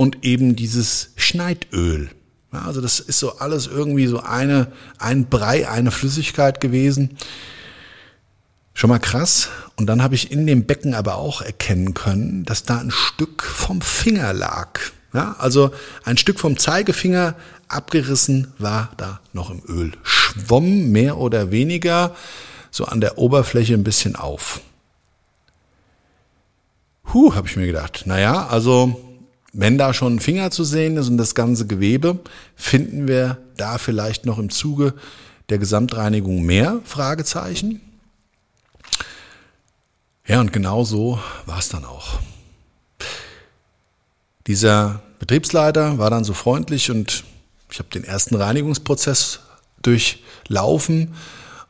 und 0.00 0.24
eben 0.24 0.56
dieses 0.56 1.10
Schneidöl. 1.16 2.08
Ja, 2.54 2.62
also 2.62 2.80
das 2.80 3.00
ist 3.00 3.18
so 3.18 3.36
alles 3.36 3.66
irgendwie 3.66 4.06
so 4.06 4.20
eine, 4.20 4.72
ein 4.98 5.26
Brei, 5.26 5.68
eine 5.68 5.90
Flüssigkeit 5.90 6.58
gewesen. 6.58 7.18
Schon 8.72 8.88
mal 8.88 8.98
krass. 8.98 9.50
Und 9.76 9.88
dann 9.88 10.02
habe 10.02 10.14
ich 10.14 10.32
in 10.32 10.46
dem 10.46 10.64
Becken 10.64 10.94
aber 10.94 11.16
auch 11.16 11.42
erkennen 11.42 11.92
können, 11.92 12.46
dass 12.46 12.62
da 12.62 12.78
ein 12.78 12.90
Stück 12.90 13.42
vom 13.42 13.82
Finger 13.82 14.32
lag. 14.32 14.80
Ja, 15.12 15.36
also 15.38 15.70
ein 16.04 16.16
Stück 16.16 16.40
vom 16.40 16.56
Zeigefinger 16.56 17.34
abgerissen 17.68 18.54
war 18.56 18.92
da 18.96 19.20
noch 19.34 19.50
im 19.50 19.60
Öl. 19.68 19.92
Schwamm 20.02 20.92
mehr 20.92 21.18
oder 21.18 21.50
weniger 21.50 22.16
so 22.70 22.86
an 22.86 23.02
der 23.02 23.18
Oberfläche 23.18 23.74
ein 23.74 23.84
bisschen 23.84 24.16
auf. 24.16 24.62
Huh, 27.12 27.34
habe 27.34 27.48
ich 27.48 27.56
mir 27.56 27.66
gedacht. 27.66 28.04
Naja, 28.06 28.46
also 28.46 29.09
wenn 29.52 29.78
da 29.78 29.92
schon 29.92 30.16
ein 30.16 30.20
Finger 30.20 30.50
zu 30.50 30.64
sehen 30.64 30.96
ist 30.96 31.08
und 31.08 31.18
das 31.18 31.34
ganze 31.34 31.66
Gewebe, 31.66 32.18
finden 32.56 33.08
wir 33.08 33.38
da 33.56 33.78
vielleicht 33.78 34.26
noch 34.26 34.38
im 34.38 34.50
Zuge 34.50 34.94
der 35.48 35.58
Gesamtreinigung 35.58 36.42
mehr 36.42 36.80
Fragezeichen? 36.84 37.80
Ja, 40.26 40.40
und 40.40 40.52
genau 40.52 40.84
so 40.84 41.18
war 41.46 41.58
es 41.58 41.68
dann 41.68 41.84
auch. 41.84 42.20
Dieser 44.46 45.02
Betriebsleiter 45.18 45.98
war 45.98 46.10
dann 46.10 46.24
so 46.24 46.34
freundlich 46.34 46.90
und 46.90 47.24
ich 47.70 47.78
habe 47.78 47.88
den 47.90 48.04
ersten 48.04 48.36
Reinigungsprozess 48.36 49.40
durchlaufen 49.82 51.14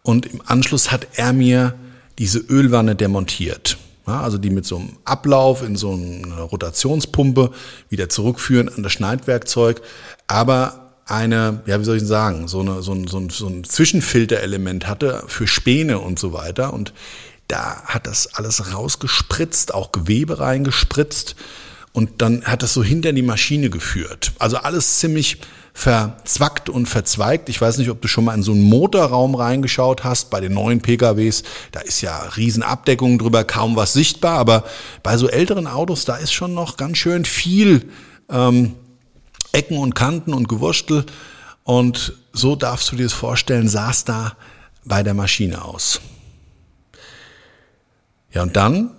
und 0.02 0.26
im 0.26 0.42
Anschluss 0.44 0.90
hat 0.90 1.06
er 1.14 1.32
mir 1.32 1.74
diese 2.18 2.38
Ölwanne 2.38 2.96
demontiert. 2.96 3.78
Ja, 4.06 4.20
also 4.20 4.38
die 4.38 4.50
mit 4.50 4.64
so 4.64 4.76
einem 4.76 4.96
Ablauf 5.04 5.62
in 5.62 5.76
so 5.76 5.92
eine 5.92 6.40
Rotationspumpe 6.40 7.50
wieder 7.88 8.08
zurückführen 8.08 8.68
an 8.68 8.82
das 8.82 8.92
Schneidwerkzeug, 8.92 9.82
aber 10.26 10.94
eine, 11.06 11.62
ja, 11.66 11.80
wie 11.80 11.84
soll 11.84 11.96
ich 11.96 12.06
sagen, 12.06 12.46
so, 12.46 12.60
eine, 12.60 12.82
so, 12.82 12.92
ein, 12.92 13.08
so, 13.08 13.18
ein, 13.18 13.30
so 13.30 13.48
ein 13.48 13.64
Zwischenfilterelement 13.64 14.86
hatte 14.86 15.24
für 15.26 15.48
Späne 15.48 15.98
und 15.98 16.20
so 16.20 16.32
weiter. 16.32 16.72
Und 16.72 16.92
da 17.48 17.82
hat 17.84 18.06
das 18.06 18.34
alles 18.34 18.72
rausgespritzt, 18.72 19.74
auch 19.74 19.90
Gewebe 19.90 20.38
reingespritzt 20.38 21.34
und 21.92 22.22
dann 22.22 22.44
hat 22.44 22.62
das 22.62 22.74
so 22.74 22.84
hinter 22.84 23.12
die 23.12 23.22
Maschine 23.22 23.70
geführt. 23.70 24.32
Also 24.38 24.58
alles 24.58 24.98
ziemlich 25.00 25.38
verzwackt 25.72 26.68
und 26.68 26.86
verzweigt. 26.86 27.48
Ich 27.48 27.60
weiß 27.60 27.78
nicht, 27.78 27.90
ob 27.90 28.00
du 28.02 28.08
schon 28.08 28.24
mal 28.24 28.34
in 28.34 28.42
so 28.42 28.52
einen 28.52 28.62
Motorraum 28.62 29.34
reingeschaut 29.34 30.04
hast. 30.04 30.30
Bei 30.30 30.40
den 30.40 30.54
neuen 30.54 30.80
PKWs, 30.80 31.42
da 31.72 31.80
ist 31.80 32.00
ja 32.00 32.18
Riesenabdeckung 32.18 33.18
drüber, 33.18 33.44
kaum 33.44 33.76
was 33.76 33.92
sichtbar. 33.92 34.38
Aber 34.38 34.64
bei 35.02 35.16
so 35.16 35.28
älteren 35.28 35.66
Autos, 35.66 36.04
da 36.04 36.16
ist 36.16 36.32
schon 36.32 36.54
noch 36.54 36.76
ganz 36.76 36.98
schön 36.98 37.24
viel 37.24 37.88
ähm, 38.28 38.74
Ecken 39.52 39.78
und 39.78 39.94
Kanten 39.94 40.34
und 40.34 40.48
Gewurstel. 40.48 41.06
Und 41.64 42.14
so 42.32 42.56
darfst 42.56 42.90
du 42.92 42.96
dir 42.96 43.04
das 43.04 43.12
vorstellen, 43.12 43.66
es 43.66 44.04
da 44.04 44.36
bei 44.84 45.02
der 45.02 45.14
Maschine 45.14 45.64
aus. 45.64 46.00
Ja, 48.32 48.42
und 48.42 48.56
dann, 48.56 48.90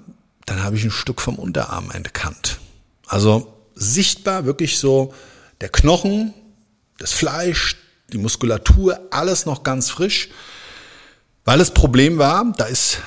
dann 0.45 0.63
habe 0.63 0.75
ich 0.75 0.83
ein 0.83 0.91
Stück 0.91 1.21
vom 1.21 1.35
Unterarm 1.35 1.91
entkannt. 1.91 2.59
Also 3.07 3.53
sichtbar 3.75 4.45
wirklich 4.45 4.77
so 4.77 5.13
der 5.61 5.69
Knochen, 5.69 6.33
das 7.01 7.13
Fleisch, 7.13 7.77
die 8.13 8.17
Muskulatur, 8.17 9.00
alles 9.10 9.46
noch 9.46 9.63
ganz 9.63 9.89
frisch. 9.89 10.29
Weil 11.46 11.58
das 11.58 11.74
Problem 11.74 12.17
war, 12.17 12.46
da 12.55 12.65
ist 12.65 13.00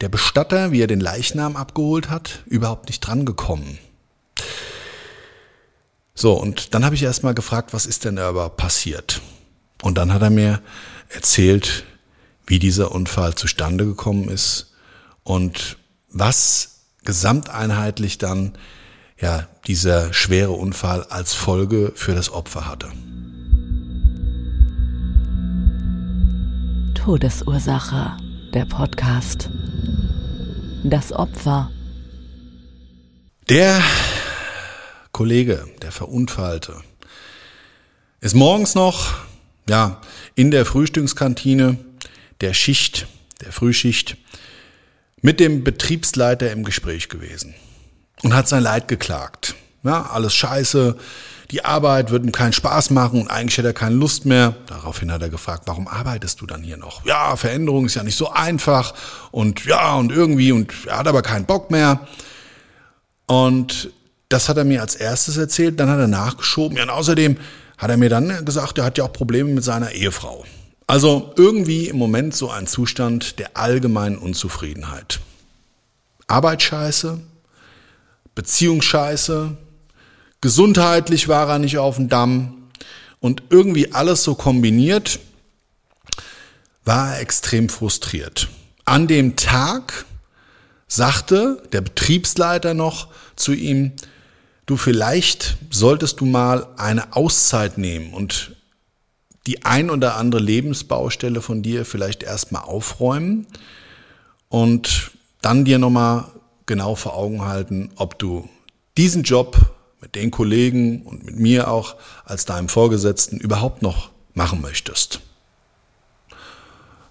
der 0.00 0.08
Bestatter, 0.08 0.70
wie 0.70 0.80
er 0.80 0.86
den 0.86 1.00
Leichnam 1.00 1.56
abgeholt 1.56 2.08
hat, 2.08 2.44
überhaupt 2.46 2.86
nicht 2.86 3.00
drangekommen. 3.00 3.78
So, 6.14 6.34
und 6.34 6.74
dann 6.74 6.84
habe 6.84 6.94
ich 6.94 7.02
erstmal 7.02 7.34
gefragt, 7.34 7.72
was 7.72 7.86
ist 7.86 8.04
denn 8.04 8.16
da 8.16 8.30
überhaupt 8.30 8.56
passiert? 8.56 9.20
Und 9.82 9.98
dann 9.98 10.12
hat 10.12 10.22
er 10.22 10.30
mir 10.30 10.60
erzählt, 11.08 11.84
wie 12.46 12.58
dieser 12.58 12.92
Unfall 12.92 13.34
zustande 13.34 13.84
gekommen 13.84 14.28
ist 14.28 14.74
und 15.22 15.76
was 16.10 16.82
gesamteinheitlich 17.04 18.18
dann 18.18 18.56
ja 19.20 19.48
dieser 19.66 20.12
schwere 20.12 20.52
Unfall 20.52 21.04
als 21.04 21.34
Folge 21.34 21.92
für 21.94 22.14
das 22.14 22.30
Opfer 22.30 22.66
hatte. 22.66 22.88
Todesursache, 27.08 28.18
der 28.52 28.66
Podcast. 28.66 29.48
Das 30.84 31.10
Opfer. 31.10 31.70
Der 33.48 33.82
Kollege, 35.12 35.66
der 35.80 35.90
Verunfallte, 35.90 36.82
ist 38.20 38.34
morgens 38.34 38.74
noch, 38.74 39.14
ja, 39.70 40.02
in 40.34 40.50
der 40.50 40.66
Frühstückskantine 40.66 41.78
der 42.42 42.52
Schicht, 42.52 43.06
der 43.40 43.52
Frühschicht, 43.52 44.18
mit 45.22 45.40
dem 45.40 45.64
Betriebsleiter 45.64 46.52
im 46.52 46.62
Gespräch 46.62 47.08
gewesen 47.08 47.54
und 48.22 48.34
hat 48.34 48.50
sein 48.50 48.62
Leid 48.62 48.86
geklagt. 48.86 49.54
Ja, 49.82 50.10
alles 50.10 50.34
scheiße, 50.34 50.98
die 51.50 51.64
Arbeit 51.64 52.10
wird 52.10 52.24
ihm 52.24 52.32
keinen 52.32 52.52
Spaß 52.52 52.90
machen 52.90 53.22
und 53.22 53.28
eigentlich 53.28 53.56
hat 53.58 53.64
er 53.64 53.72
keine 53.72 53.94
Lust 53.94 54.26
mehr. 54.26 54.54
Daraufhin 54.66 55.10
hat 55.10 55.22
er 55.22 55.30
gefragt, 55.30 55.62
warum 55.66 55.88
arbeitest 55.88 56.40
du 56.40 56.46
dann 56.46 56.62
hier 56.62 56.76
noch? 56.76 57.04
Ja, 57.06 57.36
Veränderung 57.36 57.86
ist 57.86 57.94
ja 57.94 58.02
nicht 58.02 58.18
so 58.18 58.30
einfach 58.30 58.94
und 59.30 59.64
ja, 59.64 59.94
und 59.94 60.12
irgendwie 60.12 60.52
und 60.52 60.72
er 60.86 60.98
hat 60.98 61.08
aber 61.08 61.22
keinen 61.22 61.46
Bock 61.46 61.70
mehr. 61.70 62.06
Und 63.26 63.90
das 64.28 64.48
hat 64.48 64.58
er 64.58 64.64
mir 64.64 64.82
als 64.82 64.94
erstes 64.94 65.38
erzählt, 65.38 65.80
dann 65.80 65.88
hat 65.88 65.98
er 65.98 66.06
nachgeschoben. 66.06 66.76
Ja, 66.76 66.84
und 66.84 66.90
außerdem 66.90 67.38
hat 67.78 67.90
er 67.90 67.96
mir 67.96 68.10
dann 68.10 68.44
gesagt, 68.44 68.76
er 68.78 68.84
hat 68.84 68.98
ja 68.98 69.04
auch 69.04 69.12
Probleme 69.12 69.50
mit 69.50 69.64
seiner 69.64 69.92
Ehefrau. 69.92 70.44
Also 70.86 71.32
irgendwie 71.36 71.88
im 71.88 71.96
Moment 71.96 72.34
so 72.34 72.50
ein 72.50 72.66
Zustand 72.66 73.38
der 73.38 73.56
allgemeinen 73.56 74.18
Unzufriedenheit. 74.18 75.20
Arbeitsscheiße, 76.26 77.20
Beziehungsscheiße, 78.34 79.56
gesundheitlich 80.40 81.28
war 81.28 81.48
er 81.48 81.58
nicht 81.58 81.78
auf 81.78 81.96
dem 81.96 82.08
Damm 82.08 82.70
und 83.20 83.42
irgendwie 83.50 83.92
alles 83.92 84.22
so 84.24 84.34
kombiniert, 84.34 85.18
war 86.84 87.14
er 87.14 87.20
extrem 87.20 87.68
frustriert. 87.68 88.48
An 88.84 89.06
dem 89.06 89.36
Tag 89.36 90.06
sagte 90.86 91.62
der 91.72 91.82
Betriebsleiter 91.82 92.74
noch 92.74 93.08
zu 93.36 93.52
ihm, 93.52 93.92
du 94.66 94.76
vielleicht 94.76 95.58
solltest 95.70 96.20
du 96.20 96.26
mal 96.26 96.68
eine 96.76 97.14
Auszeit 97.14 97.76
nehmen 97.76 98.14
und 98.14 98.56
die 99.46 99.64
ein 99.64 99.90
oder 99.90 100.16
andere 100.16 100.42
Lebensbaustelle 100.42 101.40
von 101.40 101.62
dir 101.62 101.84
vielleicht 101.84 102.22
erstmal 102.22 102.62
aufräumen 102.62 103.46
und 104.48 105.10
dann 105.40 105.64
dir 105.64 105.78
nochmal 105.78 106.26
genau 106.66 106.94
vor 106.94 107.16
Augen 107.16 107.44
halten, 107.44 107.90
ob 107.96 108.18
du 108.18 108.48
diesen 108.96 109.22
Job 109.22 109.56
mit 110.00 110.14
den 110.14 110.30
Kollegen 110.30 111.02
und 111.02 111.24
mit 111.24 111.38
mir 111.38 111.68
auch 111.68 111.96
als 112.24 112.44
deinem 112.44 112.68
Vorgesetzten 112.68 113.38
überhaupt 113.38 113.82
noch 113.82 114.10
machen 114.34 114.60
möchtest. 114.60 115.20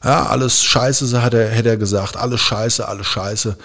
Ja, 0.03 0.27
alles 0.27 0.63
Scheiße, 0.63 1.21
hat 1.21 1.33
er, 1.33 1.49
hätte 1.49 1.69
er 1.69 1.77
gesagt, 1.77 2.15
alles 2.17 2.39
Scheiße, 2.39 2.87
alles 2.87 3.07
Scheiße. 3.07 3.57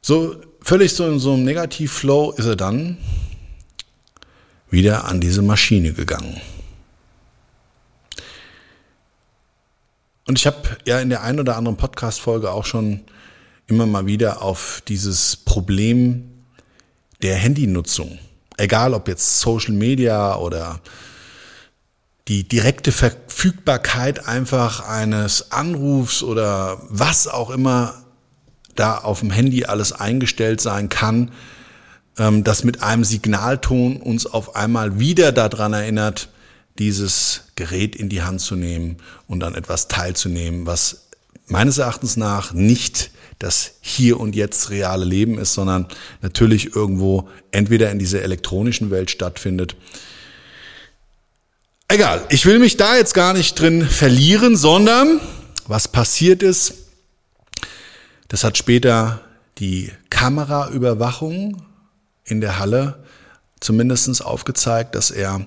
So 0.00 0.36
völlig 0.60 0.94
so 0.94 1.06
in 1.06 1.18
so 1.18 1.32
einem 1.32 1.44
Negativflow 1.44 2.32
ist 2.32 2.44
er 2.46 2.56
dann 2.56 2.98
wieder 4.70 5.04
an 5.04 5.20
diese 5.20 5.42
Maschine 5.42 5.92
gegangen. 5.92 6.40
Und 10.26 10.38
ich 10.38 10.46
habe 10.46 10.76
ja 10.84 11.00
in 11.00 11.10
der 11.10 11.22
einen 11.22 11.40
oder 11.40 11.56
anderen 11.56 11.76
Podcast-Folge 11.76 12.50
auch 12.50 12.64
schon 12.64 13.00
immer 13.66 13.86
mal 13.86 14.06
wieder 14.06 14.42
auf 14.42 14.82
dieses 14.88 15.36
Problem 15.36 16.33
der 17.24 17.36
Handynutzung, 17.36 18.18
egal 18.58 18.94
ob 18.94 19.08
jetzt 19.08 19.40
Social 19.40 19.72
Media 19.72 20.36
oder 20.36 20.80
die 22.28 22.46
direkte 22.46 22.92
Verfügbarkeit 22.92 24.28
einfach 24.28 24.86
eines 24.86 25.50
Anrufs 25.50 26.22
oder 26.22 26.80
was 26.88 27.26
auch 27.26 27.50
immer 27.50 28.04
da 28.74 28.98
auf 28.98 29.20
dem 29.20 29.30
Handy 29.30 29.64
alles 29.64 29.92
eingestellt 29.92 30.60
sein 30.60 30.90
kann, 30.90 31.32
ähm, 32.18 32.44
das 32.44 32.62
mit 32.62 32.82
einem 32.82 33.04
Signalton 33.04 33.96
uns 33.96 34.26
auf 34.26 34.54
einmal 34.54 34.98
wieder 34.98 35.32
daran 35.32 35.72
erinnert, 35.72 36.28
dieses 36.78 37.44
Gerät 37.56 37.96
in 37.96 38.10
die 38.10 38.22
Hand 38.22 38.40
zu 38.40 38.54
nehmen 38.54 38.98
und 39.28 39.42
an 39.44 39.54
etwas 39.54 39.88
teilzunehmen, 39.88 40.66
was 40.66 41.08
meines 41.46 41.78
Erachtens 41.78 42.16
nach 42.16 42.52
nicht 42.52 43.10
das 43.38 43.74
hier 43.80 44.20
und 44.20 44.34
jetzt 44.34 44.70
reale 44.70 45.04
Leben 45.04 45.38
ist, 45.38 45.54
sondern 45.54 45.86
natürlich 46.22 46.74
irgendwo 46.74 47.28
entweder 47.50 47.90
in 47.90 47.98
dieser 47.98 48.22
elektronischen 48.22 48.90
Welt 48.90 49.10
stattfindet. 49.10 49.76
Egal, 51.88 52.24
ich 52.30 52.46
will 52.46 52.58
mich 52.58 52.76
da 52.76 52.96
jetzt 52.96 53.14
gar 53.14 53.34
nicht 53.34 53.58
drin 53.58 53.86
verlieren, 53.86 54.56
sondern 54.56 55.20
was 55.66 55.88
passiert 55.88 56.42
ist, 56.42 56.74
das 58.28 58.42
hat 58.42 58.58
später 58.58 59.20
die 59.58 59.92
Kameraüberwachung 60.10 61.62
in 62.24 62.40
der 62.40 62.58
Halle 62.58 63.04
zumindestens 63.60 64.20
aufgezeigt, 64.20 64.94
dass 64.94 65.10
er 65.10 65.46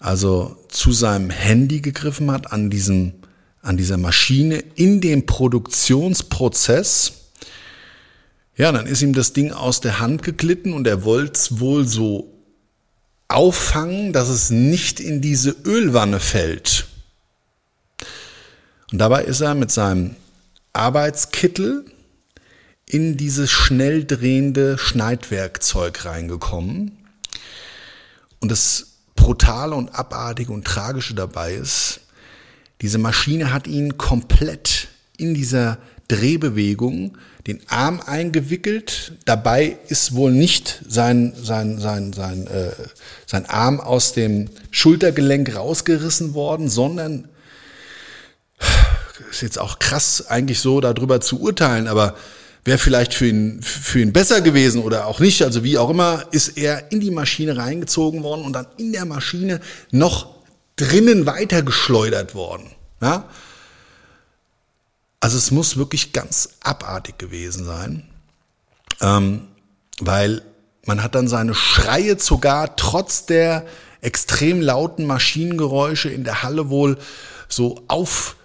also 0.00 0.56
zu 0.68 0.92
seinem 0.92 1.30
Handy 1.30 1.80
gegriffen 1.80 2.30
hat, 2.30 2.52
an 2.52 2.70
diesem, 2.70 3.14
an 3.62 3.76
dieser 3.76 3.96
Maschine, 3.96 4.62
in 4.74 5.00
dem 5.00 5.26
Produktionsprozess. 5.26 7.12
Ja, 8.56 8.72
dann 8.72 8.86
ist 8.86 9.02
ihm 9.02 9.12
das 9.12 9.32
Ding 9.32 9.52
aus 9.52 9.80
der 9.80 10.00
Hand 10.00 10.22
geglitten 10.22 10.72
und 10.72 10.86
er 10.86 11.04
wollte 11.04 11.32
es 11.34 11.60
wohl 11.60 11.86
so 11.86 12.32
auffangen, 13.28 14.12
dass 14.12 14.28
es 14.28 14.50
nicht 14.50 15.00
in 15.00 15.20
diese 15.20 15.50
Ölwanne 15.64 16.18
fällt. 16.18 16.86
Und 18.90 18.98
dabei 18.98 19.24
ist 19.24 19.40
er 19.40 19.54
mit 19.54 19.70
seinem 19.70 20.16
Arbeitskittel 20.72 21.84
in 22.86 23.18
dieses 23.18 23.50
schnell 23.50 24.04
drehende 24.04 24.78
Schneidwerkzeug 24.78 26.06
reingekommen. 26.06 26.96
Und 28.40 28.50
das 28.50 28.86
Brutale 29.14 29.74
und 29.74 29.94
Abartige 29.94 30.52
und 30.52 30.64
Tragische 30.64 31.14
dabei 31.14 31.54
ist, 31.54 32.00
diese 32.80 32.98
Maschine 32.98 33.52
hat 33.52 33.66
ihn 33.66 33.98
komplett 33.98 34.88
in 35.16 35.34
dieser 35.34 35.78
Drehbewegung 36.08 37.18
den 37.46 37.60
Arm 37.68 38.00
eingewickelt. 38.00 39.12
Dabei 39.24 39.78
ist 39.88 40.14
wohl 40.14 40.32
nicht 40.32 40.82
sein, 40.88 41.32
sein, 41.40 41.78
sein, 41.78 42.12
sein, 42.12 42.46
äh, 42.46 42.72
sein 43.26 43.46
Arm 43.46 43.80
aus 43.80 44.12
dem 44.12 44.48
Schultergelenk 44.70 45.54
rausgerissen 45.54 46.34
worden, 46.34 46.68
sondern 46.68 47.28
ist 49.30 49.42
jetzt 49.42 49.58
auch 49.58 49.78
krass 49.78 50.26
eigentlich 50.28 50.60
so 50.60 50.80
darüber 50.80 51.20
zu 51.20 51.40
urteilen, 51.40 51.88
aber 51.88 52.16
wäre 52.64 52.78
vielleicht 52.78 53.14
für 53.14 53.26
ihn, 53.26 53.60
für 53.62 54.00
ihn 54.00 54.12
besser 54.12 54.40
gewesen 54.40 54.82
oder 54.82 55.06
auch 55.06 55.20
nicht. 55.20 55.42
Also 55.42 55.64
wie 55.64 55.78
auch 55.78 55.90
immer, 55.90 56.24
ist 56.30 56.56
er 56.56 56.92
in 56.92 57.00
die 57.00 57.10
Maschine 57.10 57.56
reingezogen 57.56 58.22
worden 58.22 58.42
und 58.42 58.52
dann 58.52 58.66
in 58.76 58.92
der 58.92 59.04
Maschine 59.04 59.60
noch 59.90 60.37
drinnen 60.78 61.26
weitergeschleudert 61.26 62.34
worden. 62.34 62.70
Ja? 63.02 63.28
Also 65.20 65.36
es 65.36 65.50
muss 65.50 65.76
wirklich 65.76 66.12
ganz 66.12 66.50
abartig 66.62 67.18
gewesen 67.18 67.64
sein, 67.64 68.08
ähm, 69.00 69.42
weil 70.00 70.42
man 70.86 71.02
hat 71.02 71.14
dann 71.14 71.28
seine 71.28 71.54
Schreie 71.54 72.18
sogar 72.18 72.76
trotz 72.76 73.26
der 73.26 73.66
extrem 74.00 74.60
lauten 74.60 75.06
Maschinengeräusche 75.06 76.08
in 76.08 76.24
der 76.24 76.42
Halle 76.42 76.70
wohl 76.70 76.98
so 77.48 77.82
auf 77.88 78.36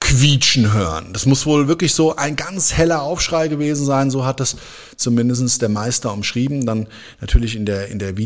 quietschen 0.00 0.72
hören. 0.72 1.12
Das 1.12 1.26
muss 1.26 1.46
wohl 1.46 1.68
wirklich 1.68 1.94
so 1.94 2.16
ein 2.16 2.36
ganz 2.36 2.72
heller 2.72 3.02
Aufschrei 3.02 3.48
gewesen 3.48 3.84
sein, 3.84 4.10
so 4.10 4.24
hat 4.24 4.40
es 4.40 4.56
zumindest 4.96 5.60
der 5.60 5.68
Meister 5.68 6.12
umschrieben. 6.12 6.64
Dann 6.64 6.86
natürlich 7.20 7.54
in 7.54 7.66
der, 7.66 7.88
in 7.88 7.98
der 7.98 8.16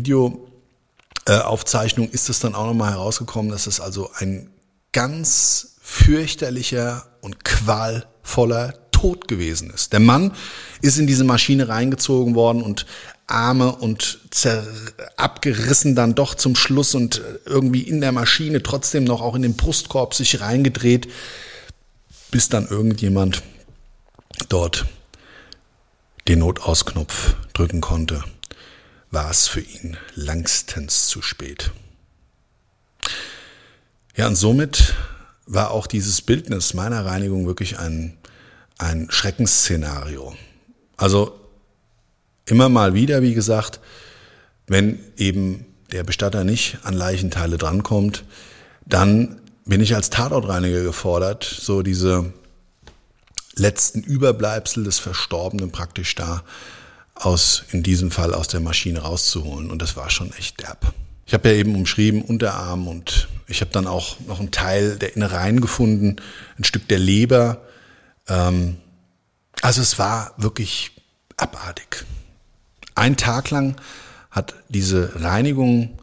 Videoaufzeichnung 1.27 2.09
ist 2.09 2.29
es 2.29 2.39
dann 2.39 2.55
auch 2.55 2.67
nochmal 2.67 2.91
herausgekommen, 2.91 3.51
dass 3.51 3.67
es 3.67 3.79
also 3.79 4.11
ein 4.19 4.49
ganz 4.91 5.77
fürchterlicher 5.81 7.05
und 7.21 7.43
qualvoller 7.43 8.73
Tod 8.91 9.27
gewesen 9.27 9.71
ist. 9.71 9.93
Der 9.93 9.99
Mann 9.99 10.33
ist 10.81 10.97
in 10.97 11.07
diese 11.07 11.23
Maschine 11.23 11.67
reingezogen 11.67 12.35
worden 12.35 12.61
und 12.61 12.85
Arme 13.27 13.75
und 13.75 14.19
abgerissen 15.17 15.95
dann 15.95 16.13
doch 16.13 16.35
zum 16.35 16.55
Schluss 16.55 16.93
und 16.93 17.21
irgendwie 17.45 17.81
in 17.81 17.99
der 17.99 18.11
Maschine 18.11 18.61
trotzdem 18.61 19.03
noch 19.03 19.21
auch 19.21 19.35
in 19.35 19.41
den 19.41 19.55
Brustkorb 19.55 20.13
sich 20.13 20.41
reingedreht 20.41 21.07
bis 22.29 22.49
dann 22.49 22.67
irgendjemand 22.67 23.41
dort 24.49 24.85
den 26.27 26.39
Notausknopf 26.39 27.35
drücken 27.53 27.81
konnte, 27.81 28.23
war 29.11 29.29
es 29.29 29.47
für 29.47 29.61
ihn 29.61 29.97
langstens 30.15 31.07
zu 31.07 31.21
spät. 31.21 31.71
Ja, 34.15 34.27
und 34.27 34.35
somit 34.35 34.93
war 35.45 35.71
auch 35.71 35.87
dieses 35.87 36.21
Bildnis 36.21 36.73
meiner 36.73 37.05
Reinigung 37.05 37.45
wirklich 37.45 37.79
ein, 37.79 38.17
ein 38.77 39.07
Schreckensszenario. 39.09 40.35
Also 40.97 41.39
immer 42.45 42.69
mal 42.69 42.93
wieder, 42.93 43.21
wie 43.21 43.33
gesagt, 43.33 43.79
wenn 44.67 44.99
eben 45.17 45.65
der 45.91 46.03
Bestatter 46.03 46.43
nicht 46.43 46.79
an 46.83 46.93
Leichenteile 46.93 47.57
drankommt, 47.57 48.23
dann 48.85 49.41
bin 49.65 49.81
ich 49.81 49.95
als 49.95 50.09
Tatortreiniger 50.09 50.83
gefordert, 50.83 51.43
so 51.43 51.81
diese 51.81 52.33
letzten 53.55 54.01
Überbleibsel 54.01 54.83
des 54.83 54.99
Verstorbenen 54.99 55.71
praktisch 55.71 56.15
da 56.15 56.43
aus, 57.15 57.63
in 57.71 57.81
diesem 57.81 58.11
Fall 58.11 58.33
aus 58.33 58.47
der 58.47 58.59
Maschine 58.59 58.99
rauszuholen. 58.99 59.71
Und 59.71 59.81
das 59.81 59.95
war 59.95 60.09
schon 60.09 60.31
echt 60.33 60.61
derb. 60.61 60.93
Ich 61.25 61.33
habe 61.33 61.49
ja 61.49 61.55
eben 61.55 61.75
umschrieben 61.75 62.21
Unterarm 62.21 62.87
und 62.87 63.27
ich 63.47 63.61
habe 63.61 63.71
dann 63.71 63.87
auch 63.87 64.19
noch 64.27 64.39
einen 64.39 64.51
Teil 64.51 64.97
der 64.97 65.15
Innereien 65.15 65.61
gefunden, 65.61 66.17
ein 66.59 66.63
Stück 66.63 66.87
der 66.87 66.99
Leber. 66.99 67.61
Ähm, 68.27 68.77
also 69.61 69.81
es 69.81 69.97
war 69.97 70.33
wirklich 70.37 70.91
abartig. 71.37 72.05
Ein 72.93 73.17
Tag 73.17 73.49
lang 73.49 73.75
hat 74.29 74.53
diese 74.69 75.11
Reinigung 75.15 75.97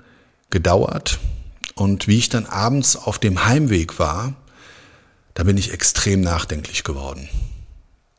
gedauert 0.51 1.18
und 1.75 2.09
wie 2.09 2.18
ich 2.18 2.29
dann 2.29 2.46
abends 2.46 2.96
auf 2.96 3.18
dem 3.18 3.46
Heimweg 3.46 3.98
war, 3.98 4.35
da 5.35 5.44
bin 5.44 5.57
ich 5.57 5.72
extrem 5.72 6.20
nachdenklich 6.20 6.85
geworden. 6.85 7.29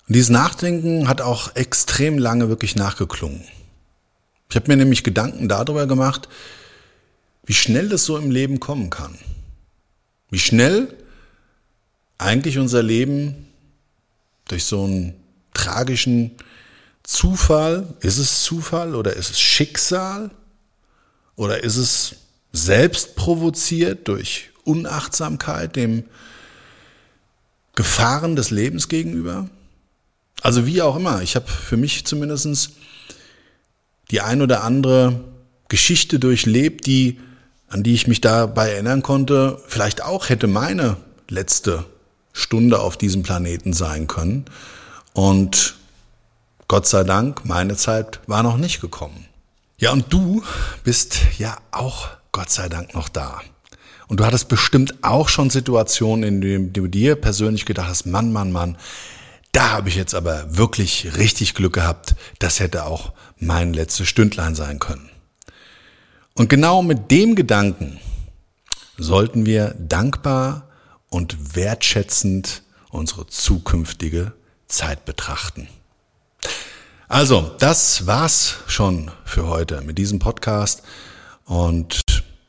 Und 0.08 0.16
dieses 0.16 0.30
Nachdenken 0.30 1.08
hat 1.08 1.22
auch 1.22 1.56
extrem 1.56 2.18
lange 2.18 2.50
wirklich 2.50 2.76
nachgeklungen. 2.76 3.44
Ich 4.50 4.56
habe 4.56 4.68
mir 4.68 4.78
nämlich 4.78 5.04
Gedanken 5.04 5.48
darüber 5.48 5.88
gemacht, 5.88 6.28
wie 7.46 7.54
schnell 7.54 7.90
das 7.90 8.06
so 8.06 8.18
im 8.18 8.30
Leben 8.32 8.60
kommen 8.60 8.90
kann. 8.90 9.18
Wie 10.30 10.40
schnell 10.40 10.96
eigentlich 12.18 12.58
unser 12.58 12.84
Leben 12.84 13.48
durch 14.48 14.66
so 14.66 14.84
einen 14.84 15.14
tragischen 15.54 16.32
Zufall, 17.04 17.94
ist 18.00 18.18
es 18.18 18.44
Zufall 18.44 18.96
oder 18.96 19.16
ist 19.16 19.32
es 19.32 19.40
Schicksal 19.40 20.32
oder 21.36 21.64
ist 21.64 21.78
es 21.78 22.16
selbst 22.52 23.16
provoziert 23.16 24.08
durch 24.08 24.52
Unachtsamkeit 24.64 25.76
dem 25.76 26.06
Gefahren 27.76 28.36
des 28.36 28.52
Lebens 28.52 28.88
gegenüber? 28.88 29.50
Also 30.44 30.66
wie 30.66 30.82
auch 30.82 30.98
immer, 30.98 31.22
ich 31.22 31.36
habe 31.38 31.48
für 31.48 31.78
mich 31.78 32.06
zumindest 32.06 32.72
die 34.12 34.20
ein 34.20 34.42
oder 34.42 34.64
andere 34.64 35.22
Geschichte 35.70 36.20
durchlebt, 36.20 36.86
die, 36.86 37.20
an 37.70 37.82
die 37.82 37.94
ich 37.94 38.08
mich 38.08 38.20
dabei 38.20 38.72
erinnern 38.72 39.02
konnte, 39.02 39.60
vielleicht 39.68 40.04
auch 40.04 40.28
hätte 40.28 40.48
meine 40.48 40.98
letzte 41.30 41.86
Stunde 42.34 42.80
auf 42.80 42.98
diesem 42.98 43.24
Planeten 43.24 43.72
sein 43.72 44.08
können. 44.08 44.44
Und 45.14 45.76
Gott 46.68 46.88
sei 46.88 47.06
Dank, 47.06 47.46
meine 47.46 47.78
Zeit 47.78 48.20
war 48.28 48.44
noch 48.44 48.58
nicht 48.58 48.82
gekommen. 48.82 49.26
Ja, 49.78 49.94
und 49.94 50.12
du 50.12 50.44
bist 50.84 51.20
ja 51.38 51.58
auch 51.72 52.10
Gott 52.34 52.50
sei 52.50 52.68
Dank 52.68 52.94
noch 52.94 53.08
da. 53.08 53.42
Und 54.10 54.20
du 54.20 54.26
hattest 54.26 54.50
bestimmt 54.50 54.96
auch 55.04 55.30
schon 55.30 55.50
Situationen, 55.50 56.24
in 56.24 56.42
denen 56.42 56.74
du 56.74 56.88
dir 56.88 57.16
persönlich 57.16 57.66
gedacht 57.66 57.88
hast, 57.88 58.06
Mann, 58.06 58.34
Mann, 58.34 58.52
Mann, 58.52 58.78
da 59.54 59.70
habe 59.72 59.88
ich 59.88 59.96
jetzt 59.96 60.16
aber 60.16 60.58
wirklich 60.58 61.16
richtig 61.18 61.54
Glück 61.54 61.74
gehabt. 61.74 62.16
Das 62.40 62.60
hätte 62.60 62.86
auch 62.86 63.14
mein 63.38 63.74
letztes 63.74 64.10
Stündlein 64.10 64.56
sein 64.56 64.80
können. 64.80 65.10
Und 66.34 66.50
genau 66.50 66.82
mit 66.82 67.12
dem 67.12 67.36
Gedanken 67.36 68.00
sollten 68.98 69.46
wir 69.46 69.76
dankbar 69.78 70.68
und 71.10 71.56
wertschätzend 71.56 72.64
unsere 72.90 73.28
zukünftige 73.28 74.34
Zeit 74.68 75.06
betrachten. 75.06 75.68
Also, 77.08 77.52
das 77.60 78.08
war's 78.08 78.56
schon 78.66 79.12
für 79.24 79.48
heute 79.48 79.82
mit 79.82 80.00
diesem 80.00 80.18
Podcast 80.18 80.82
und 81.46 82.02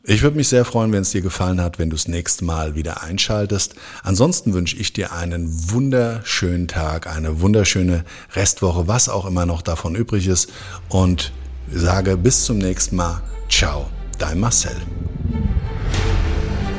ich 0.06 0.22
würde 0.22 0.36
mich 0.36 0.48
sehr 0.48 0.66
freuen, 0.66 0.92
wenn 0.92 1.00
es 1.00 1.12
dir 1.12 1.22
gefallen 1.22 1.62
hat, 1.62 1.78
wenn 1.78 1.88
du 1.88 1.96
das 1.96 2.08
nächste 2.08 2.44
Mal 2.44 2.74
wieder 2.74 3.02
einschaltest. 3.02 3.74
Ansonsten 4.02 4.52
wünsche 4.52 4.76
ich 4.76 4.92
dir 4.92 5.12
einen 5.12 5.48
wunderschönen 5.70 6.68
Tag, 6.68 7.06
eine 7.06 7.40
wunderschöne 7.40 8.04
Restwoche, 8.34 8.86
was 8.86 9.08
auch 9.08 9.24
immer 9.24 9.46
noch 9.46 9.62
davon 9.62 9.94
übrig 9.94 10.26
ist. 10.26 10.52
Und 10.90 11.32
sage 11.72 12.18
bis 12.18 12.44
zum 12.44 12.58
nächsten 12.58 12.96
Mal. 12.96 13.22
Ciao, 13.48 13.86
dein 14.18 14.40
Marcel. 14.40 14.76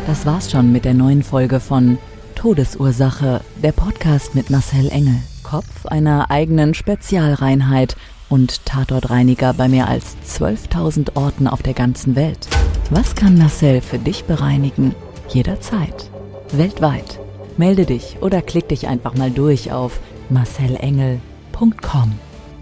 Das 0.06 0.28
war's 0.28 0.52
schon 0.52 0.72
mit 0.72 0.86
der 0.86 0.94
neuen 0.94 1.24
Folge 1.24 1.60
von 1.60 1.98
Todesursache, 2.36 3.42
der 3.64 3.72
Podcast 3.72 4.36
mit 4.36 4.52
Marcel 4.52 4.88
Engel, 4.90 5.18
Kopf 5.42 5.88
einer 5.88 6.30
eigenen 6.30 6.76
Spezialreinheit 6.76 7.96
und 8.30 8.66
Tatortreiniger 8.68 9.54
bei 9.54 9.68
mehr 9.68 9.88
als 9.88 10.16
12.000 10.28 11.16
Orten 11.16 11.48
auf 11.48 11.64
der 11.64 11.74
ganzen 11.74 12.16
Welt. 12.16 12.48
Was 12.92 13.16
kann 13.16 13.36
Marcel 13.38 13.82
für 13.82 13.98
dich 13.98 14.26
bereinigen? 14.26 14.94
Jederzeit. 15.30 16.12
Weltweit. 16.52 17.20
Melde 17.58 17.86
dich 17.86 18.18
oder 18.22 18.44
klick 18.44 18.70
dich 18.70 18.88
einfach 18.88 19.16
mal 19.16 19.32
durch 19.32 19.72
auf 19.72 20.00
marcelengel.com. 20.30 22.14